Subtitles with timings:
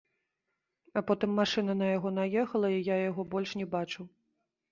[1.01, 4.03] А потым машына на яго наехала і я яго больш не бачыў.